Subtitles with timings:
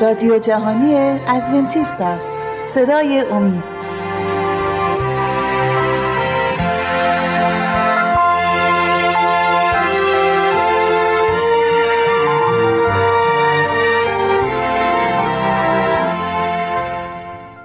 [0.00, 0.94] رادیو جهانی
[1.28, 2.38] ادونتیست است.
[2.64, 3.64] صدای امید.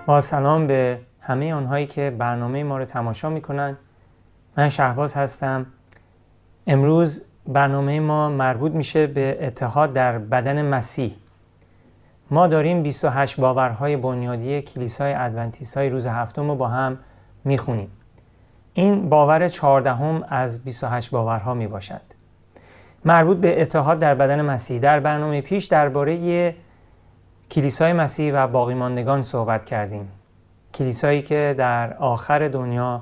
[0.05, 3.77] با سلام به همه آنهایی که برنامه ما رو تماشا می‌کنن.
[4.57, 5.65] من شهباز هستم.
[6.67, 11.15] امروز برنامه ما مربوط میشه به اتحاد در بدن مسیح.
[12.31, 16.97] ما داریم 28 باورهای بنیادی کلیسای ادونتیست های روز هفتم رو با هم
[17.43, 17.91] می‌خونیم.
[18.73, 22.01] این باور چهاردهم از 28 باورها می باشد
[23.05, 24.79] مربوط به اتحاد در بدن مسیح.
[24.79, 26.55] در برنامه پیش درباره
[27.51, 30.11] کلیسای مسیح و باقی ماندگان صحبت کردیم.
[30.73, 33.01] کلیسایی که در آخر دنیا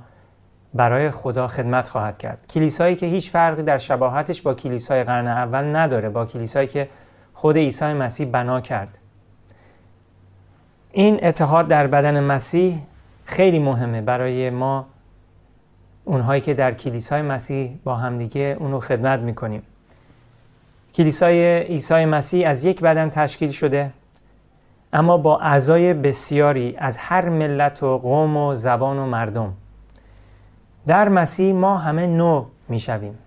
[0.74, 2.46] برای خدا خدمت خواهد کرد.
[2.50, 6.90] کلیسایی که هیچ فرقی در شباهتش با کلیسای قرن اول نداره با کلیسایی که
[7.34, 8.98] خود عیسی مسیح بنا کرد.
[10.98, 12.82] این اتحاد در بدن مسیح
[13.26, 14.86] خیلی مهمه برای ما
[16.06, 19.62] اونهایی که در کلیسای مسیح با همدیگه اونو خدمت می‌کنیم.
[20.94, 23.92] کلیسای عیسی مسیح از یک بدن تشکیل شده
[24.94, 29.54] اما با اعضای بسیاری از هر ملت و قوم و زبان و مردم.
[30.88, 33.18] در مسیح ما همه نوع می‌شویم.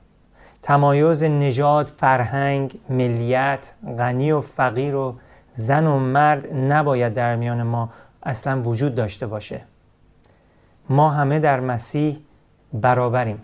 [0.63, 5.15] تمایز نژاد فرهنگ ملیت غنی و فقیر و
[5.61, 7.91] زن و مرد نباید در میان ما
[8.23, 9.61] اصلا وجود داشته باشه.
[10.89, 12.19] ما همه در مسیح
[12.73, 13.43] برابریم.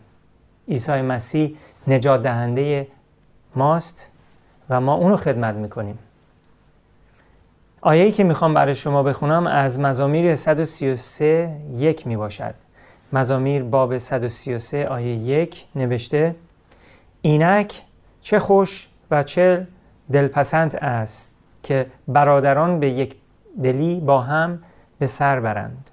[0.68, 1.56] عیسی مسیح
[1.88, 2.88] نجات دهنده
[3.54, 4.10] ماست
[4.70, 5.98] و ما اونو خدمت می‌کنیم.
[7.80, 12.54] آیه‌ای که می‌خوام برای شما بخونم از مزامیر 133 یک می باشد
[13.12, 16.34] مزامیر باب 133 آیه یک نوشته
[17.22, 17.82] اینک
[18.20, 19.66] چه خوش و چه
[20.12, 21.35] دلپسند است.
[21.66, 23.16] که برادران به یک
[23.62, 24.58] دلی با هم
[24.98, 25.90] به سر برند.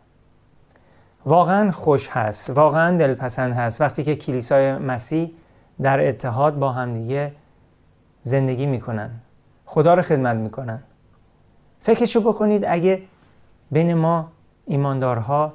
[1.26, 3.82] واقعا خوش هست واقعا دلپسند هست.
[3.82, 5.32] وقتی که کلیسای مسیح
[5.82, 7.32] در اتحاد با همدیگه
[8.24, 9.10] زندگی می‌کنن
[9.66, 10.84] خدا رو خدمت می‌کنن.
[11.82, 13.02] فکرشو بکنید اگه
[13.72, 14.32] بین ما
[14.66, 15.54] ایماندارها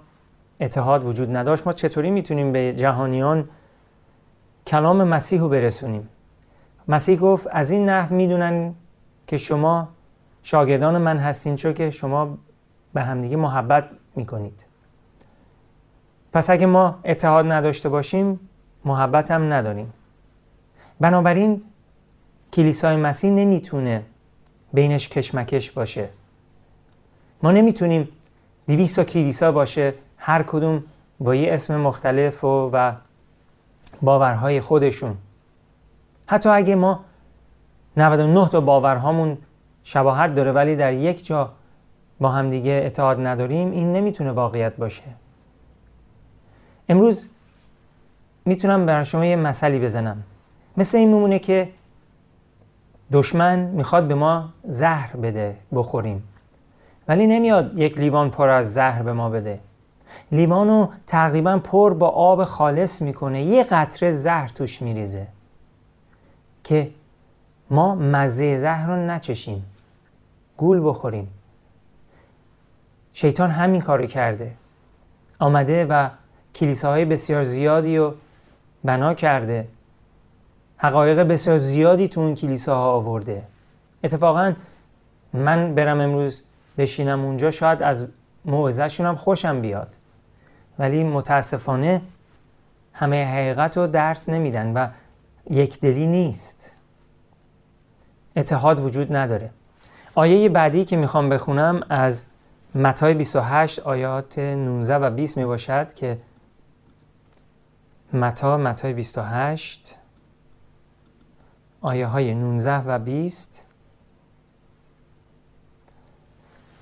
[0.60, 3.48] اتحاد وجود نداشت ما چطوری می‌تونیم به جهانیان
[4.66, 6.08] کلام مسیح رو برسونیم؟
[6.88, 8.74] مسیح گفت از این نحو می‌دونن
[9.26, 9.88] که شما
[10.42, 12.38] شاگردان من هستین چون که شما
[12.94, 13.84] به همدیگه محبت
[14.16, 14.64] می‌کنید.
[16.32, 18.40] پس اگه ما اتحاد نداشته باشیم
[18.84, 19.92] محبت هم نداریم.
[21.00, 21.62] بنابراین
[22.52, 24.02] کلیسای مسیح نمی‌تونه
[24.72, 26.08] بینش کشمکش باشه.
[27.42, 28.08] ما نمی‌تونیم
[28.66, 30.84] دیویست تا کلیسا باشه هر کدوم
[31.20, 32.92] با یه اسم مختلف و, و
[34.02, 35.16] باورهای خودشون.
[36.26, 37.04] حتی اگه ما
[37.96, 39.38] 99 تا باورهامون
[39.84, 41.50] شباهت داره ولی در یک جا
[42.20, 45.02] با همدیگه اتحاد نداریم این نمی‌تونه واقعیت باشه.
[46.88, 47.28] امروز
[48.44, 50.22] می‌تونم برای شما یه مسئله بزنم.
[50.76, 51.68] مثل این میمونه که
[53.12, 56.22] دشمن می‌خواد به ما زهر بده بخوریم.
[57.08, 59.60] ولی نمیاد یک لیوان پر از زهر به ما بده.
[60.32, 65.26] لیوانو تقریبا پر با آب خالص می‌کنه یه قطره زهر توش میریزه
[66.64, 66.90] که
[67.70, 69.64] ما مزه زهر رو نچشیم.
[70.56, 71.28] گول بخوریم.
[73.12, 74.52] شیطان همین کارو کرده.
[75.38, 76.08] آمده و
[76.54, 78.14] کلیساهای بسیار زیادی رو
[78.84, 79.68] بنا کرده.
[80.76, 83.42] حقایق بسیار زیادی تو اون کلیساها آورده.
[84.04, 84.54] اتفاقا
[85.32, 86.42] من برم امروز
[86.78, 88.06] بشینم اونجا شاید از
[88.44, 89.94] موعظهشون هم خوشم بیاد.
[90.78, 92.02] ولی متاسفانه
[92.92, 94.88] همه حقیقت رو درس نمیدن و
[95.50, 96.77] یک دلی نیست.
[98.38, 99.50] اتحاد وجود نداره.
[100.14, 102.26] آیه بعدی که می‌خوام بخونم از
[102.74, 106.18] متای 28 آیات 19 و 20 می باشد که
[108.12, 109.96] متا متای 28
[111.80, 113.66] آیه های 19 و 20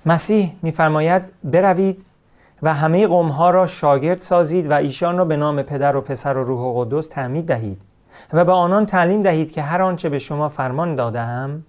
[0.05, 2.07] مسیح میفرماید بروید
[2.61, 6.37] و همه قوم ها را شاگرد سازید و ایشان را به نام پدر و پسر
[6.37, 7.81] و روح و قدس تعمید دهید.
[8.33, 11.63] و به آنان تعلیم دهید که هر آنچه به شما فرمان دادم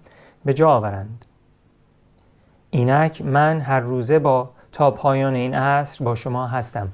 [0.45, 1.25] به جا آورند.
[2.69, 6.87] اینک من هر روزه با تا پایان این عصر با شما هستم.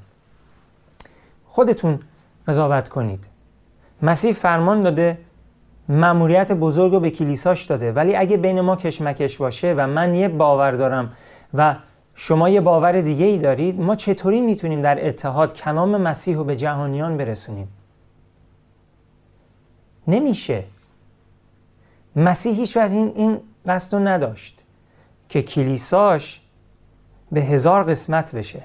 [1.45, 1.99] خودتون
[2.47, 3.25] قضاوت کنید.
[4.01, 5.17] مسیح فرمان داده
[5.89, 7.91] مأموریت بزرگ رو به کلیساش داده.
[7.91, 11.13] ولی اگه بین ما کشمکش باشه و من یه باور دارم
[11.53, 11.75] و
[12.15, 16.55] شما یه باور دیگه ای دارید ما چطوری می‌تونیم در اتحاد کلام مسیح رو به
[16.55, 17.67] جهانیان برسونیم؟
[20.07, 20.63] نمیشه.
[22.15, 24.63] مسیح هیچ وقت این, این قصد نداشت
[25.29, 26.41] که کلیساش
[27.31, 28.63] به هزار قسمت بشه.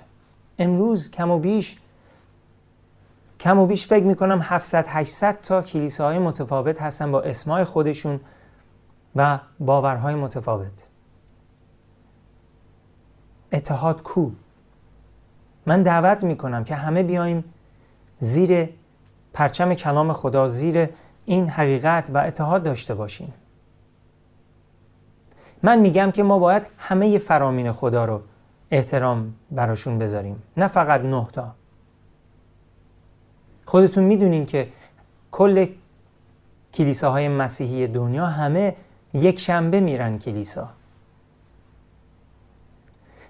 [0.59, 1.79] امروز کم و بیش
[3.41, 8.21] کم و بیش فکر می‌کنم 700 800 تا کلیساهای متفاوت هستن با اسمای خودشون
[9.17, 10.87] و باورهای متفاوت.
[13.53, 14.31] اتحاد کو؟
[15.67, 17.45] من دعوت می‌کنم که همه بیایم
[18.19, 18.69] زیر
[19.33, 20.89] پرچم کلام خدا زیر
[21.31, 23.35] این حقیقت و اتحاد داشته باشیم
[25.63, 28.21] من میگم که ما باید همه فرامین خدا رو
[28.71, 31.55] احترام براشون بذاریم نه فقط نه تا.
[33.65, 34.69] خودتون می‌دونین که
[35.31, 35.67] کل
[36.75, 38.77] کلیساهای مسیحی دنیا همه
[39.15, 40.69] یک شنبه میرن کلیسا.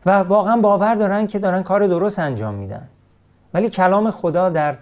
[0.06, 2.88] و واقعا باور دارن که دارن کار درست انجام میدن.
[3.54, 4.78] ولی کلام خدا در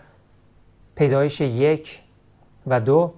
[0.94, 2.07] پیدایش یک
[2.70, 3.12] و دو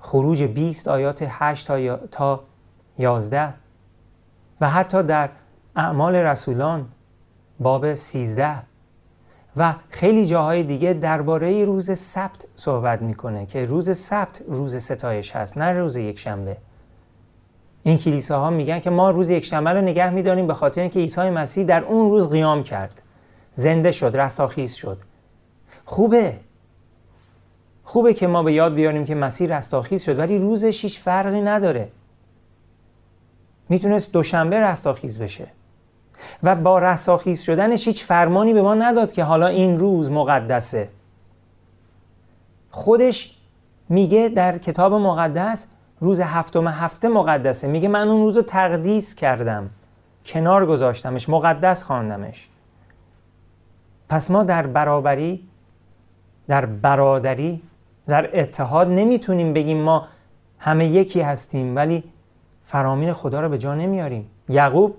[0.00, 1.66] خروج 20 آیات 8
[2.10, 2.40] تا
[2.98, 3.54] 11
[4.60, 5.30] و حتی در
[5.76, 6.88] اعمال رسولان
[7.60, 8.62] باب 13
[9.56, 15.58] و خیلی جاهای دیگه درباره روز سبت صحبت می‌کنه که روز سبت روز ستایش هست
[15.58, 16.56] نه روز یک شنبه
[17.82, 21.30] این کلیساها میگن که ما روز یک شنبه رو نگه میداریم به خاطر اینکه عیسی
[21.30, 23.02] مسیح در اون روز قیام کرد.
[23.54, 24.98] زنده شد رستاخیز شد.
[25.84, 26.36] خوبه.
[27.84, 31.88] خوبه که ما به یاد بیاریم که مسیح رستاخیز شد ولی روزش هیچ فرقی نداره.
[33.68, 35.46] می‌تونست دوشنبه رستاخیز بشه.
[36.42, 40.88] و با رستاخیز شدنش هیچ فرمانی به ما نداد که حالا این روز مقدسه.
[42.70, 43.36] خودش
[43.88, 45.66] میگه در کتاب مقدس
[46.00, 47.68] روز هفتم هفته مقدسه.
[47.68, 49.70] میگه من اون روز رو تقدیس کردم.
[50.26, 52.48] کنار گذاشتمش مقدس خواندمش.
[54.08, 55.48] پس ما در برابری
[56.48, 57.62] در برادری
[58.06, 60.08] در اتحاد نمی‌تونیم بگیم ما
[60.58, 62.04] همه یکی هستیم ولی
[62.64, 64.30] فرامین خدا رو به جا نمیاریم.
[64.48, 64.96] یعقوب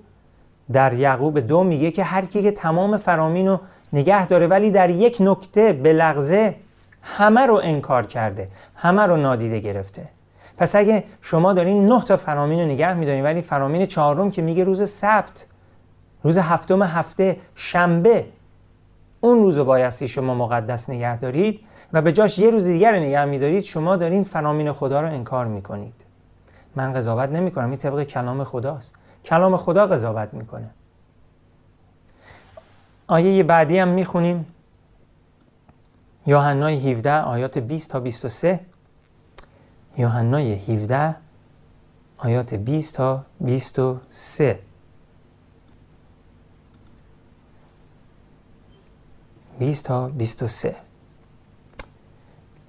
[0.71, 3.59] در یعقوب دو میگه که هر کی که تمام فرامین رو
[3.93, 6.55] نگه داره ولی در یک نکته به لغزه
[7.01, 10.09] همه رو انکار کرده همه رو نادیده گرفته.
[10.57, 14.63] پس اگه شما دارین نه تا فرامین رو نگه میدارین ولی فرامین چهارم که میگه
[14.63, 15.45] روز سبت
[16.23, 18.25] روز هفتم هفته شنبه
[19.21, 21.59] اون روز رو بایستی شما مقدس نگه دارید
[21.93, 25.47] و به جاش یه روز دیگر رو نگه میدارید شما دارین فرامین خدا رو انکار
[25.47, 25.93] می‌کنید.
[26.75, 28.93] من قضاوت نمی کنم این طبق کلام خداست.
[29.25, 30.69] کلام خدا قضاوت می‌کنه.
[33.07, 34.45] آیه بعدی هم می‌خونیم.
[36.25, 38.59] یوحنای 17 آیات 20 تا 23
[39.97, 41.15] یوحنای 17
[42.17, 44.59] آیات 20 تا 23
[49.59, 50.75] 20 تا 23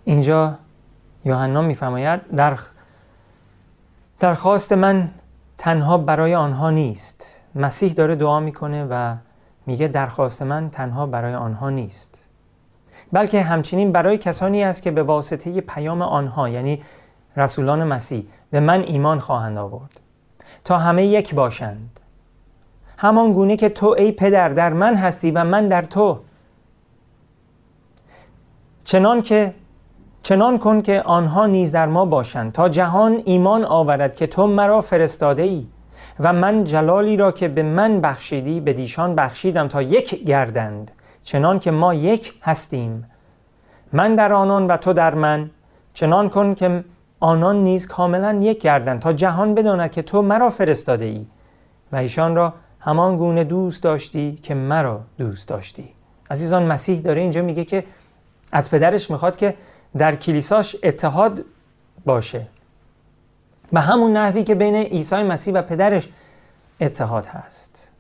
[0.08, 0.55] اینجا
[1.25, 2.58] یوحنا میفرماید در
[4.20, 5.11] درخواست من
[5.58, 7.43] تنها برای آنها نیست.
[7.55, 9.17] مسیح داره دعا می‌کنه و
[9.67, 12.29] میگه درخواست من تنها برای آنها نیست.
[13.12, 16.82] بلکه همچنین برای کسانی است که به واسطه پیام آنها یعنی
[17.37, 20.00] رسولان مسیح به من ایمان خواهند آورد.
[20.64, 22.00] تا همه یک باشند.
[22.99, 26.20] همان گونه که تو ای پدر در من هستی و من در تو.
[28.85, 29.54] چنان که
[30.26, 34.80] چنان کن که آنها نیز در ما باشند تا جهان ایمان آورد که تو مرا
[34.80, 35.66] فرستاده ای
[36.21, 40.90] و من جلالی را که به من بخشیدی به دیشان بخشیدم تا یک گردند
[41.23, 43.11] چنان که ما یک هستیم.
[43.92, 45.50] من در آنان و تو در من
[45.95, 46.85] چنان کن که
[47.21, 51.26] آنان نیز کاملا یک گردند تا جهان بداند که تو مرا فرستاده ای
[51.92, 55.88] و ایشان را همان گونه دوست داشتی که مرا دوست داشتی.
[56.30, 57.85] عزیزان مسیح داره اینجا میگه که
[58.52, 59.54] از پدرش می‌خواد که
[59.99, 61.45] در کلیساش اتحاد
[62.05, 62.47] باشه.
[63.73, 66.09] به همون نحوی که بین عیسی مسیح و پدرش
[66.81, 67.91] اتحاد هست.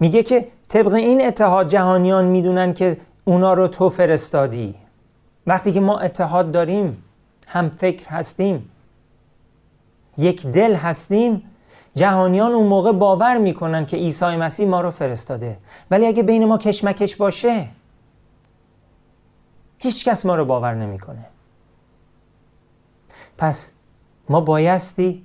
[0.00, 4.74] میگه که طبق این اتحاد جهانیان می‌دونن که اونا رو تو فرستادی.
[5.46, 7.04] وقتی که ما اتحاد داریم
[7.46, 8.70] هم فکر هستیم
[10.18, 11.42] یک دل هستیم
[11.94, 15.56] جهانیان اون موقع باور می‌کنن که عیسی مسیح ما رو فرستاده.
[15.90, 17.68] ولی اگه بین ما کشمکش باشه
[19.82, 21.24] هیچ کس ما رو باور نمی‌کنه.
[23.38, 23.72] پس
[24.28, 25.24] ما بایستی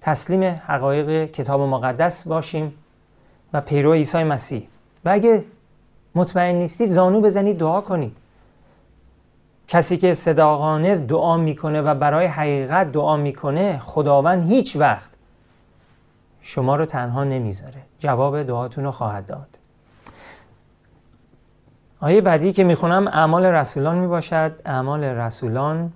[0.00, 2.74] تسلیم حقایق کتاب مقدس باشیم
[3.52, 4.68] و پیرو عیسی مسیح.
[5.04, 5.44] و اگه
[6.14, 8.16] مطمئن نیستید زانو بزنید دعا کنید.
[9.68, 15.10] کسی که صداقانه دعا می‌کنه و برای حقیقت دعا می‌کنه خداوند هیچ وقت
[16.40, 17.82] شما رو تنها نمی‌ذاره.
[17.98, 19.58] جواب دعاتون رو خواهد داد.
[22.00, 24.52] آیه بعدی که می‌خونم اعمال رسولان می‌باشد.
[24.64, 25.92] اعمال رسولان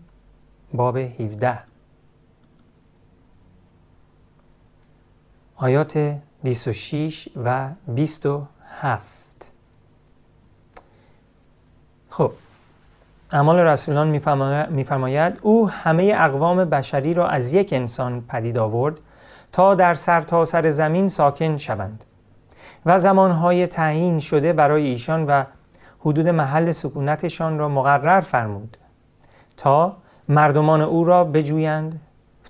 [0.75, 1.59] باب 17
[5.57, 9.53] آیات 26 و 27
[12.11, 12.33] خب
[13.33, 14.09] اعمال رسولان
[14.71, 18.95] میفرماید او همه اقوام بشری را از یک انسان پدید آورد
[19.53, 22.05] تا در سرتاسر سر زمین ساکن شوند
[22.87, 25.45] و زمانهای تعیین شده برای ایشان و
[26.05, 28.77] حدود محل سکونتشان را مقرر فرمود
[29.57, 29.97] تا
[30.29, 32.01] مردمان او را بجویند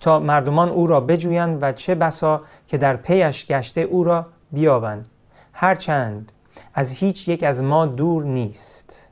[0.01, 5.09] تا مردمان او را بجویند و چه بسا که در پیش گشته او را بیابند.
[5.53, 6.33] هرچند
[6.75, 9.09] از هیچ یک از ما دور نیست.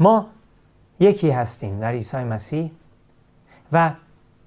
[0.00, 0.26] ما
[1.00, 2.70] یکی هستیم در عیسی مسیح
[3.72, 3.90] و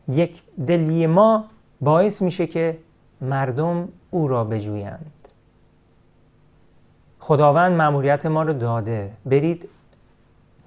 [0.07, 1.45] یک دلی ما
[1.81, 2.77] باعث میشه که
[3.21, 5.11] مردم او را بجویند.
[7.27, 9.11] خداوند مأموریت ما رو داده.
[9.25, 9.69] برید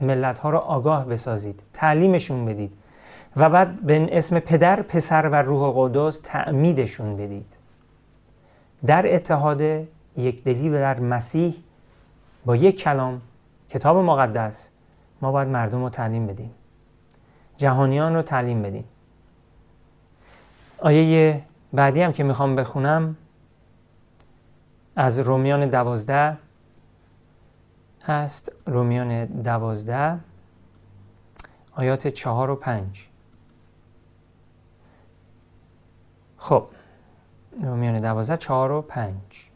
[0.01, 1.63] ملت ها را آگاه بسازید.
[1.73, 2.73] تعلیمشون بدید.
[3.37, 7.57] و بعد به اسم پدر پسر و روح قدس تعمیدشون بدید.
[8.87, 9.61] در اتحاد
[10.17, 11.55] یک دلی و در مسیح
[12.45, 13.21] با یک کلام
[13.69, 14.69] کتاب مقدس
[15.23, 16.51] ما باید مردم رو تعلیم بدیم.
[17.57, 18.85] جهانیان رو تعلیم بدیم.
[20.79, 23.17] آیه بعدی هم که می‌خوام بخونم
[24.97, 26.37] از رومیان دوازده
[28.05, 30.19] هست رومیان دوازده
[31.77, 33.09] آیات چهار و پنج.
[36.37, 36.67] خب
[37.63, 39.51] رومیان دوازده چهار و پنج.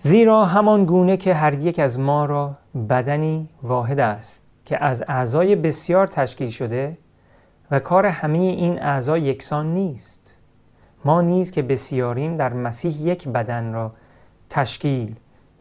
[0.00, 2.54] زیرا همان گونه که هر یک از ما را
[2.88, 6.98] بدنی واحد است که از اعضای بسیار تشکیل شده
[7.70, 10.36] و کار همه این اعضا یکسان نیست.
[11.04, 13.92] ما نیز که بسیاریم در مسیح یک بدن را
[14.50, 15.14] تشکیل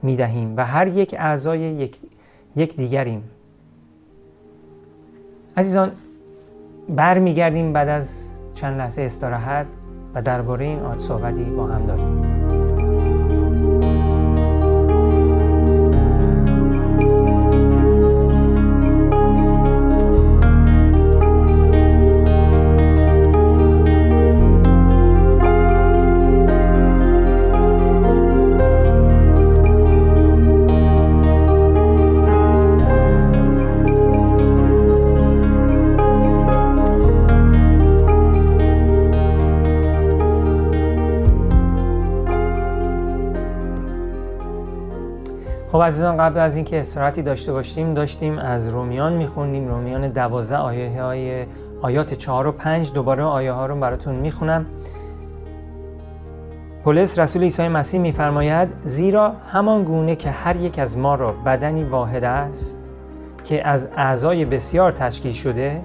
[0.03, 1.97] می دهیم و هر یک اعضای یک,
[2.55, 3.23] یک دیگریم.
[5.57, 5.91] عزیزان
[6.89, 9.67] برمیگردیم بعد از چند لحظه استراحت
[10.13, 12.36] و درباره این آد صحبتی با هم داریم.
[45.71, 49.67] خب عزیزان قبل از اینکه استراحتی داشته باشیم داشتیم از رومیان میخوندیم.
[49.67, 51.45] رومیان دوازده آیه های
[51.81, 52.93] آیات چهار و پنج.
[52.93, 54.65] دوباره آیه ها رو براتون می‌خونم.
[56.83, 61.83] پولس رسول عیسی مسیح میفرماید زیرا همان گونه که هر یک از ما را بدنی
[61.83, 62.77] واحد است
[63.43, 65.81] که از اعضای بسیار تشکیل شده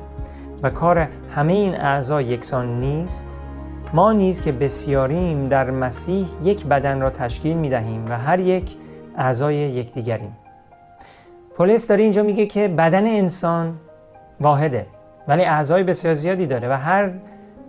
[0.63, 3.27] و کار همه این اعضا یکسان نیست
[3.93, 8.77] ما نیز که بسیاریم در مسیح یک بدن را تشکیل می دهیم و هر یک
[9.17, 10.37] اعضای یکدیگریم.
[11.57, 13.79] پلیس داره اینجا میگه که بدن انسان
[14.41, 14.87] واحده
[15.29, 17.11] ولی اعضای بسیار زیادی داره و هر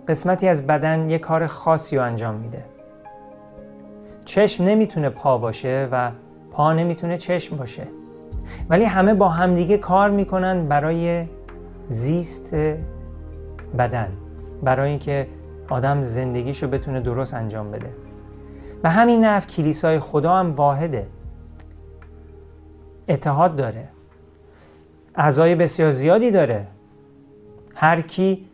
[0.08, 2.64] قسمتی از بدن یک کار خاصی رو انجام میده.
[4.24, 6.10] چشم نمی‌تونه پا باشه و
[6.50, 7.82] پا نمی‌تونه چشم باشه.
[8.68, 11.24] ولی همه با همدیگه کار می‌کنن برای
[11.88, 12.54] زیست
[13.78, 14.12] بدن
[14.62, 15.26] برای اینکه
[15.70, 17.90] آدم زندگیشو بتونه درست انجام بده.
[18.84, 21.06] و همین نفع کلیسای خدا هم واحده.
[23.08, 23.88] اتحاد داره.
[25.14, 26.66] اعضای بسیار زیادی داره.
[27.74, 28.46] هر کی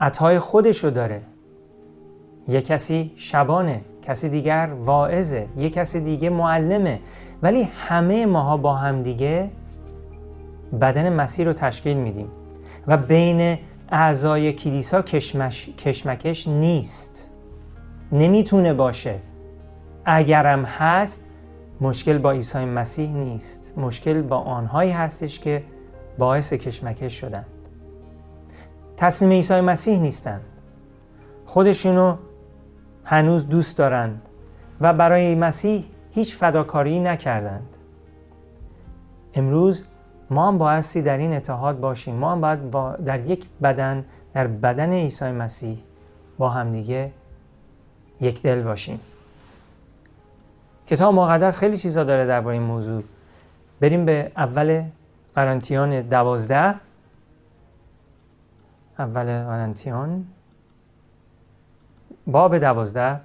[0.00, 1.22] عطای خودشو داره.
[2.48, 7.00] یه کسی شبانه کسی دیگر واعظه یه کسی دیگه معلمه.
[7.42, 9.50] ولی همه ماها با هم دیگه
[10.80, 12.28] بدن مسیح رو تشکیل میدیم.
[12.86, 13.58] و بین
[13.88, 17.30] اعضای کلیسا کشمش، کشمکش نیست.
[18.12, 19.18] نمی‌تونه باشه.
[20.04, 21.24] اگرم هست
[21.80, 23.74] مشکل با عیسی مسیح نیست.
[23.76, 25.64] مشکل با آنهایی هستش که
[26.18, 27.46] باعث کشمکش شدند
[28.96, 30.40] تسلیم عیسی مسیح نیستند
[31.46, 32.16] خودشونو
[33.04, 34.28] هنوز دوست دارند
[34.80, 37.76] و برای مسیح هیچ فداکاری نکردند.
[39.34, 39.84] امروز
[40.30, 42.14] ما هم بایستی در این اتحاد باشیم.
[42.14, 44.04] ما هم باید در یک بدن
[44.34, 45.78] در بدن عیسی مسیح
[46.38, 47.12] با همدیگه
[48.20, 49.00] یک دل باشیم.
[50.86, 53.02] کتاب مقدس خیلی چیزا داره درباره این موضوع.
[53.80, 54.84] بریم به اول
[55.34, 56.74] قرنتیان دوازده.
[58.98, 60.26] اول قرنتیان.
[62.26, 63.20] باب دوازده.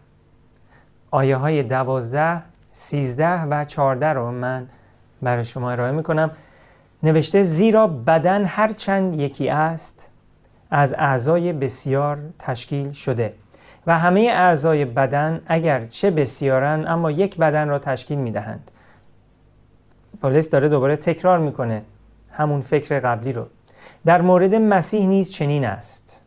[1.11, 2.41] آیه های دوازده
[2.71, 4.67] سیزده و چارده رو من
[5.21, 6.31] برای شما ارائه می‌کنم.
[7.03, 10.09] نوشته زیرا بدن هر چند یکی است
[10.71, 13.33] از اعضای بسیار تشکیل شده.
[13.88, 18.71] و همه اعضای بدن اگر چه بسیارن اما یک بدن را تشکیل می دهند
[20.21, 21.83] پالیس داره دوباره تکرار می‌کنه
[22.31, 23.45] همون فکر قبلی رو.
[24.05, 26.21] در مورد مسیح نیز چنین است.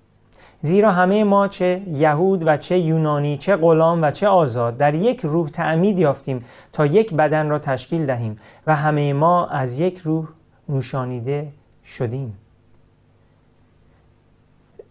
[0.61, 5.21] زیرا همه ما چه یهود و چه یونانی چه غلام و چه آزاد در یک
[5.21, 10.29] روح تعمید یافتیم تا یک بدن را تشکیل دهیم و همه ما از یک روح
[10.69, 11.49] نوشانیده
[11.85, 12.39] شدیم.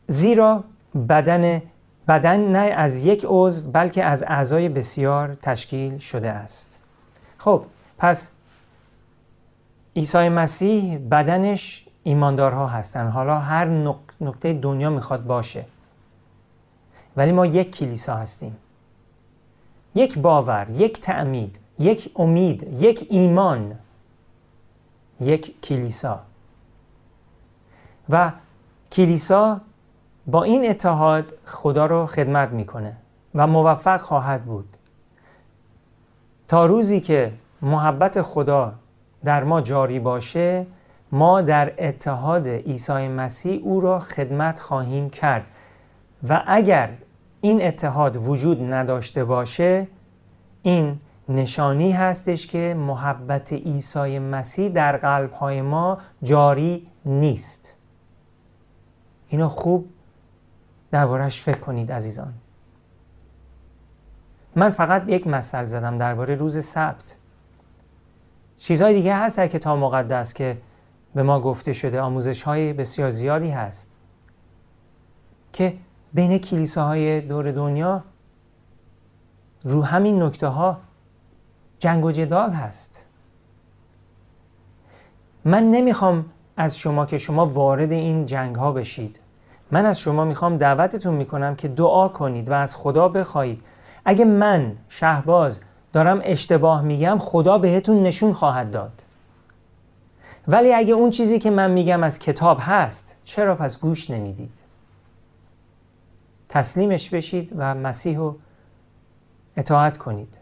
[0.07, 0.63] زیرا
[1.09, 1.61] بدن
[2.07, 6.79] بدن نه از یک عضو بلکه از اعضای بسیار تشکیل شده است.
[7.37, 7.65] خب
[7.97, 8.31] پس
[9.95, 13.07] عیسی مسیح بدنش ایماندارها هستن.
[13.07, 13.65] حالا هر
[14.21, 15.65] نقطه دنیا می‌خواد باشه.
[17.17, 18.57] ولی ما یک کلیسا هستیم.
[19.95, 23.75] یک باور یک تعمید یک امید یک ایمان
[25.21, 26.19] یک کلیسا.
[28.09, 28.31] و
[28.91, 29.61] کلیسا
[30.27, 32.97] با این اتحاد خدا رو خدمت می‌کنه
[33.35, 34.77] و موفق خواهد بود.
[36.47, 38.73] تا روزی که محبت خدا
[39.23, 40.67] در ما جاری باشه
[41.11, 45.47] ما در اتحاد عیسی مسیح او را خدمت خواهیم کرد.
[46.29, 46.89] و اگر
[47.41, 49.87] این اتحاد وجود نداشته باشه
[50.61, 50.99] این
[51.29, 57.77] نشانی هستش که محبت عیسی مسیح در قلب های ما جاری نیست.
[59.29, 59.89] اینو خوب
[60.93, 62.33] دربارهش فکر کنید عزیزان.
[64.55, 67.15] من فقط یک مثل زدم درباره روز سبت.
[68.57, 70.57] چیزهای دیگه هست در کتاب مقدس که
[71.15, 73.91] به ما گفته شده آموزش های بسیار زیادی هست.
[75.53, 75.77] که
[76.13, 78.03] بین کلیساهای دور دنیا
[79.63, 80.77] رو همین نکته ها
[81.79, 83.05] جنگ و جدال هست.
[85.45, 86.25] من نمی‌خوام
[86.57, 89.22] از شما که شما وارد این جنگ ها بشید.
[89.73, 93.61] من از شما می‌خوام دعوتتون می‌کنم که دعا کنید و از خدا بخواهید.
[94.05, 95.59] اگه من شهباز
[95.93, 99.03] دارم اشتباه میگم خدا بهتون نشون خواهد داد.
[100.47, 104.59] ولی اگه اون چیزی که من میگم از کتاب هست چرا پس گوش نمی‌دید؟
[106.49, 108.35] تسلیمش بشید و مسیح رو
[109.57, 110.37] اطاعت کنید.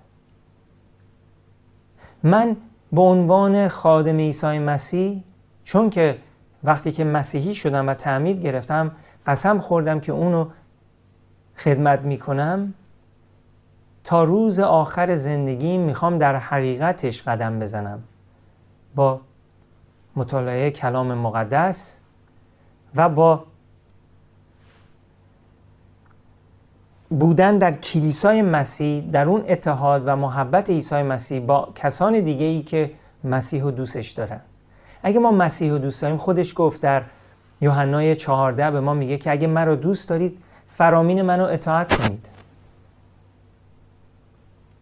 [2.23, 2.57] من
[2.91, 5.23] به عنوان خادم عیسی مسیح
[5.63, 6.17] چون که
[6.63, 8.91] وقتی که مسیحی شدم و تعمید گرفتم
[9.25, 10.47] قسم خوردم که اونو
[11.57, 12.73] خدمت می‌کنم.
[14.03, 18.03] تا روز آخر زندگی می‌خوام در حقیقتش قدم بزنم.
[18.95, 19.19] با
[20.15, 21.99] مطالعه کلام مقدس
[22.95, 23.43] و با
[27.09, 32.61] بودن در کلیسای مسیح در اون اتحاد و محبت عیسی مسیح با کسان دیگه ای
[32.61, 32.91] که
[33.23, 34.39] مسیح و دوستش دارن.
[35.03, 37.03] اگه ما مسیح و دوست داریم خودش گفت در
[37.61, 42.29] یوحنای 14 به ما میگه که اگه مرا دوست دارید فرامین منو اطاعت کنید.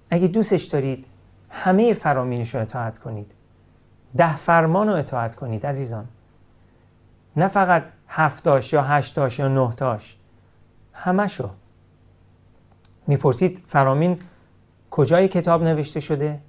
[0.10, 1.06] اگه دوستش دارید
[1.50, 3.32] همه فرامینش رو اطاعت کنید.
[4.18, 6.06] ده فرمان رو اطاعت کنید عزیزان.
[7.36, 10.18] نه فقط هفتاش یا هشتاش یا نهتاش
[10.94, 11.50] همشو
[13.08, 14.20] می‌پرسید فرامین
[14.92, 16.40] کجای کتاب نوشته شده؟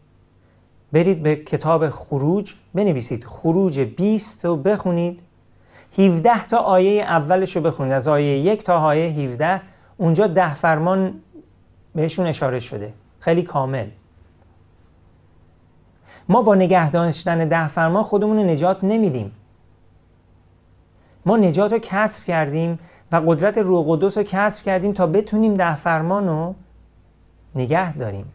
[0.93, 3.25] برید به کتاب خروج بنویسید.
[3.25, 5.23] خروج 20 رو بخونید.
[5.99, 7.93] 17 تا آیه اولش رو بخونید.
[7.93, 9.61] از آیه یک تا آیه 17
[9.97, 11.21] اونجا ده فرمان
[11.95, 12.93] بهشون اشاره شده.
[13.21, 13.87] خیلی کامل.
[16.29, 19.33] ما با نگه داشتن ده فرمان خودمون رو نجات نمیدیم.
[21.27, 22.79] ما نجات رو کسب کردیم
[23.13, 26.55] و قدرت روح قدس رو کسب کردیم تا بتونیم ده فرمان رو
[27.55, 28.33] نگه داریم.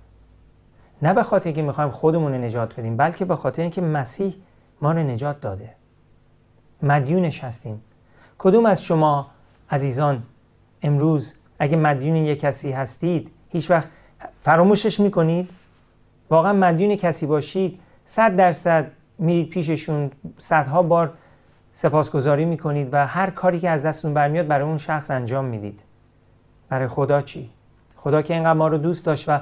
[1.02, 4.36] نه به خاطر که می‌خوایم خودمون رو نجات بدیم بلکه به خاطر اینکه مسیح
[4.82, 5.70] ما رو نجات داده.
[6.86, 7.82] مدیونش هستیم
[8.38, 9.28] کدوم از شما
[9.70, 10.24] عزیزان
[10.82, 13.90] امروز اگه مدیون یک کسی هستید هیچ وقت
[14.42, 15.50] فراموشش می‌کنید؟
[16.30, 21.12] واقعا مدیون کسی باشید صد درصد میرید پیششون صدها بار
[21.74, 25.84] سپاسگزاری می‌کنید و هر کاری که از دستتون برمیاد برای اون شخص انجام می‌دید.
[26.70, 27.50] برای خدا چی؟
[27.96, 29.40] خدا که اینقدر ما رو دوست داشت و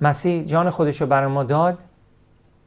[0.00, 1.78] مسیح جان خودش رو برای ما داد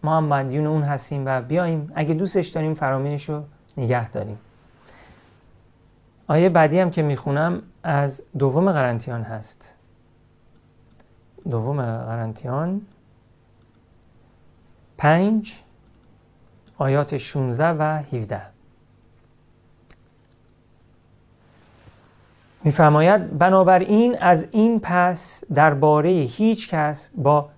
[0.04, 3.44] ما هم مدیون اون هستیم و بیایم اگه دوستش داریم فرامینش رو
[3.78, 4.40] نگه داریم
[6.28, 9.76] آیه بعدی هم که می‌خونم از دوم قرنتیان هست.
[11.50, 12.82] دوم قرنتیان
[14.98, 15.62] پنج
[16.78, 18.42] آیات 16 و 17
[22.64, 27.50] میفرماید بنابراین از این پس درباره هیچ کس با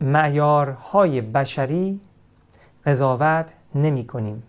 [0.00, 2.00] معیارهای بشری
[2.84, 4.42] قضاوت نمی کنیم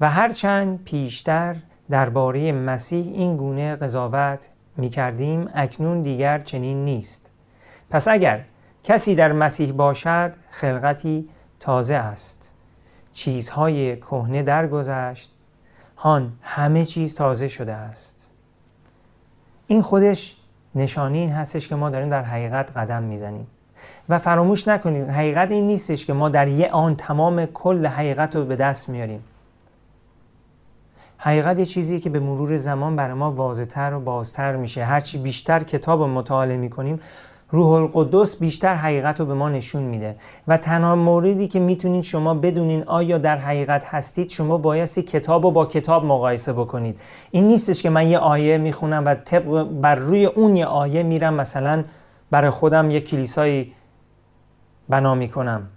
[0.00, 1.56] و هرچند پیشتر
[1.90, 7.30] درباره مسیح این گونه قضاوت می کردیم اکنون دیگر چنین نیست.
[7.90, 8.44] پس اگر
[8.84, 11.24] کسی در مسیح باشد خلقتی
[11.60, 12.52] تازه است.
[13.12, 15.32] چیزهای کهنه درگذشت.
[15.96, 18.30] هان همه چیز تازه شده است.
[19.66, 20.36] این خودش
[20.74, 23.46] نشانی این هستش که ما داریم در حقیقت قدم می‌زنیم.
[24.08, 28.44] و فراموش نکنید حقیقت این نیستش که ما در یه آن تمام کل حقیقت رو
[28.44, 29.24] به دست میاریم.
[31.18, 34.84] حقیقت یه چیزی که به مرور زمان برای ما واضحتر و بازتر میشه.
[34.84, 37.00] هرچی بیشتر کتاب رو مطالعه می‌کنیم
[37.50, 40.16] روح القدس بیشتر حقیقت رو به ما نشون میده.
[40.48, 45.50] و تنها موردی که می‌تونید شما بدونین آیا در حقیقت هستید شما بایستی کتاب رو
[45.50, 47.00] با کتاب مقایسه بکنید.
[47.30, 51.34] این نیستش که من یه آیه می‌خونم و طبق بر روی اون یه آیه میرم
[51.34, 51.84] مثلا
[52.30, 53.72] برای خودم یه کلیسایی
[54.88, 55.68] بنا می‌کنم.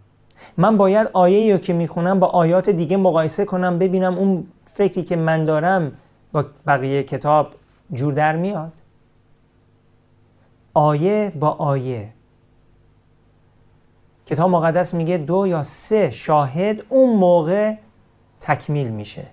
[0.58, 4.44] من باید آیه رو که می‌خونم با آیات دیگه مقایسه کنم ببینم اون
[4.80, 5.92] فکری که من دارم
[6.32, 7.56] با بقیه کتاب
[7.94, 8.72] جور در میاد.
[10.74, 12.14] آیه با آیه.
[14.26, 17.76] کتاب مقدس میگه دو یا سه شاهد اون موقع
[18.40, 19.28] تکمیل میشه.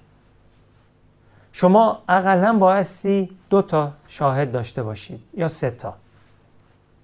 [1.52, 5.94] شما اقلا بایستی دو تا شاهد داشته باشید یا سه تا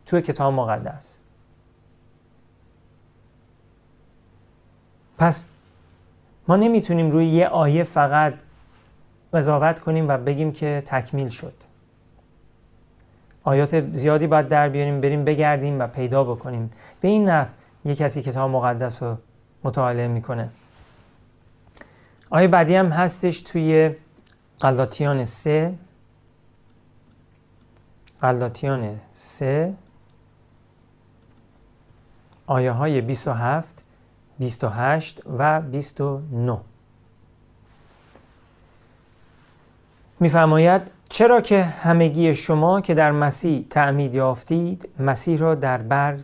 [0.06, 1.18] توی کتاب مقدس.
[5.18, 5.44] پس
[6.52, 8.34] ما نمی‌تونیم روی یه آیه فقط
[9.32, 11.54] قضاوت کنیم و بگیم که تکمیل شد.
[13.44, 16.72] آیات زیادی باید در بیاریم بریم بگردیم و پیدا بکنیم.
[17.00, 17.50] به این نفع
[17.84, 19.16] یه کسی کتاب مقدس رو
[19.64, 20.48] مطالعه می‌کنه.
[22.30, 23.90] آیه بعدی هم هستش توی
[24.60, 25.74] قلاتیان سه.
[28.20, 29.74] قلاتیان سه.
[32.46, 33.81] آیه های 27
[34.42, 36.58] 28 و 29
[40.20, 46.18] میفرماید چرا که همگی شما که در مسیح تعمید یافتید مسیح را در بر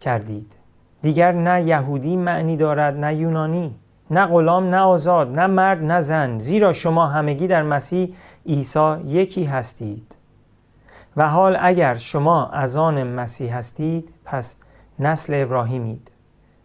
[0.00, 0.56] کردید؟
[1.02, 3.74] دیگر نه یهودی معنی دارد نه یونانی
[4.10, 8.14] نه غلام نه آزاد نه مرد نه زن زیرا شما همگی در مسیح
[8.46, 10.16] عیسی یکی هستید.
[11.16, 14.56] و حال اگر شما از آن مسیح هستید پس
[14.98, 16.12] نسل ابراهیمید.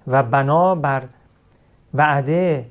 [0.08, 1.04] و بنا بر
[1.94, 2.66] وعده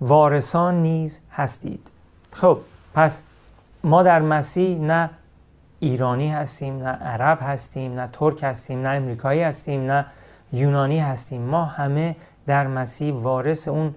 [0.00, 1.90] وارثان نیز هستید.
[2.32, 2.58] خب
[2.94, 3.22] پس
[3.84, 5.10] ما در مسیح نه
[5.80, 10.06] ایرانی هستیم نه عرب هستیم نه ترک هستیم نه امریکایی هستیم نه
[10.52, 11.42] یونانی هستیم.
[11.42, 13.94] ما همه در مسیح وارث اون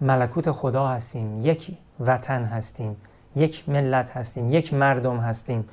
[0.00, 1.40] ملکوت خدا هستیم.
[1.46, 2.96] یک وطن هستیم
[3.36, 5.68] یک ملت هستیم یک مردم هستیم.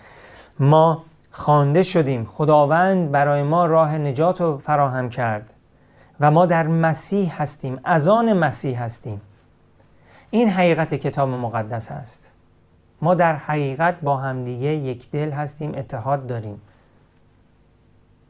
[0.60, 2.26] ما خوانده شدیم.
[2.26, 5.54] خداوند برای ما راه نجات رو فراهم کرد.
[6.19, 9.21] و ما در مسیح هستیم از آن مسیح هستیم.
[10.32, 12.32] این حقیقت کتاب مقدس است
[13.01, 16.62] ما در حقیقت با همدیگه یک دل هستیم اتحاد داریم.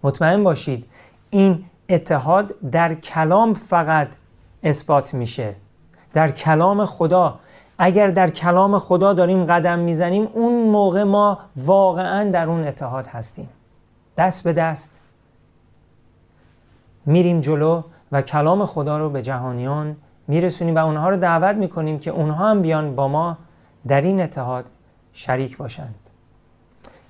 [0.03, 0.85] مطمئن باشید
[1.29, 4.07] این اتحاد در کلام فقط
[4.63, 5.55] اثبات میشه.
[6.13, 7.39] در کلام خدا.
[7.77, 13.49] اگر در کلام خدا داریم قدم می‌زنیم اون موقع ما واقعا در اون اتحاد هستیم.
[14.17, 14.91] دست به دست
[17.09, 22.11] میریم جلو و کلام خدا رو به جهانیان میرسونیم و اونها رو دعوت می‌کنیم که
[22.11, 23.37] اونها هم بیان با ما
[23.87, 24.65] در این اتحاد
[25.13, 25.95] شریک باشند.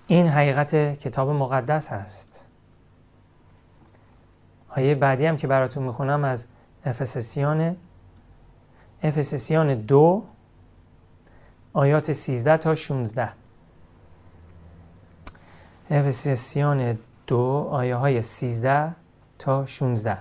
[0.08, 2.48] این حقیقت کتاب مقدس هست.
[4.70, 6.48] آیه بعدی هم که براتون می‌خونم از
[6.86, 7.76] افسسیان
[9.04, 10.24] افسسیان دو
[11.74, 13.30] آیات 13 تا 16
[15.92, 18.96] افسسیان دو آیه های 13
[19.40, 20.18] تا 16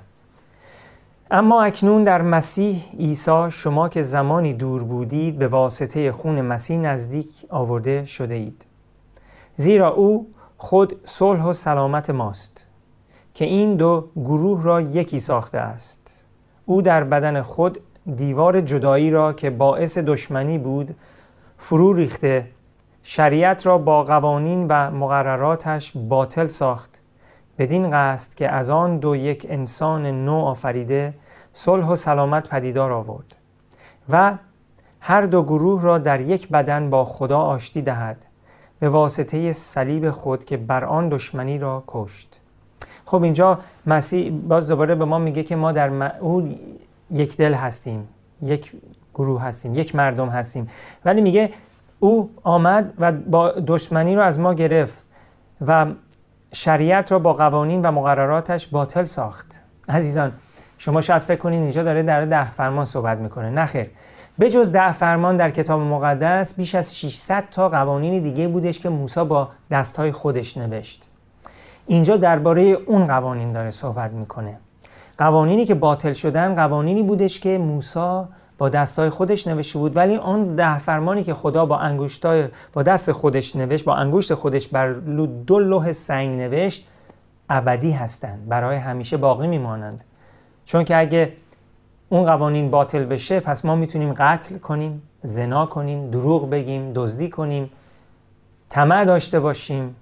[1.30, 7.28] اما اکنون در مسیح عیسی شما که زمانی دور بودید به واسطه خون مسیح نزدیک
[7.50, 8.64] آورده شده اید.
[9.56, 12.66] زیرا او خود صلح و سلامت ماست
[13.34, 16.26] که این دو گروه را یکی ساخته است.
[16.66, 17.80] او در بدن خود
[18.16, 20.96] دیوار جدایی را که باعث دشمنی بود
[21.58, 22.46] فرو ریخته
[23.02, 26.97] شریعت را با قوانین و مقرراتش باطل ساخت
[27.58, 31.14] بدین قصد که از آن دو یک انسان نو آفریده
[31.52, 33.34] صلح و سلامت پدیدار آورد
[34.08, 34.38] و
[35.00, 38.24] هر دو گروه را در یک بدن با خدا آشتی دهد
[38.80, 42.40] به واسطه صلیب خود که بر آن دشمنی را کشت.
[43.04, 46.54] خب اینجا مسیح باز دوباره به ما میگه که ما در او
[47.10, 48.08] یک دل هستیم
[48.42, 48.72] یک
[49.14, 50.68] گروه هستیم یک مردم هستیم.
[51.04, 51.50] ولی میگه
[52.00, 55.06] او آمد و با دشمنی رو از ما گرفت
[55.66, 55.86] و
[56.52, 59.62] شریعت را با قوانین و مقرراتش باطل ساخت.
[59.88, 60.32] عزیزان
[60.78, 63.50] شما شاید فکر کنید اینجا داره در ده فرمان صحبت می‌کنه.
[63.50, 63.90] نخیر
[64.40, 69.24] جز ده فرمان در کتاب مقدس بیش از 600 تا قوانین دیگه بودش که موسی
[69.24, 71.04] با دستهای خودش نوشت.
[71.86, 74.56] اینجا درباره اون قوانین داره صحبت می‌کنه.
[75.18, 78.22] قوانینی که باطل شدن قوانینی بودش که موسی
[78.58, 79.96] با دستای خودش نوشته بود.
[79.96, 84.68] ولی آن ده فرمانی که خدا با انگشتای با دست خودش نوشت با انگشت خودش
[84.68, 84.92] بر
[85.46, 86.86] دو لوح سنگ نوشت
[87.50, 88.48] ابدی هستند.
[88.48, 90.04] برای همیشه باقی میمانند.
[90.64, 91.32] چون که اگه
[92.08, 97.70] اون قوانین باطل بشه پس ما می‌تونیم قتل کنیم زنا کنیم دروغ بگیم دزدی کنیم
[98.68, 99.96] طمع داشته باشیم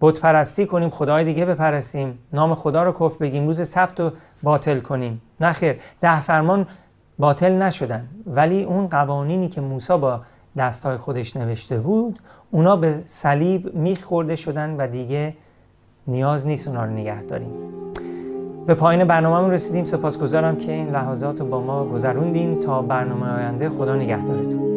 [0.00, 4.10] بت پرستی کنیم خدای دیگه بپرستیم نام خدا رو کف بگیم روز سبت رو
[4.42, 5.22] باطل کنیم.
[5.40, 6.66] نخیر ده فرمان
[7.18, 8.08] باطل نشدن.
[8.26, 10.20] ولی اون قوانینی که موسی با
[10.56, 12.18] دستای خودش نوشته بود
[12.50, 15.34] اونا به صلیب میخورده شدن و دیگه
[16.06, 17.52] نیاز نیست اونا رو نگه داریم.
[18.66, 19.84] به پایین برنامه رسیدیم.
[19.84, 24.73] سپاسگزارم که این لحظات رو با ما گذروندیم تا برنامه آینده خدا نگهدارتون.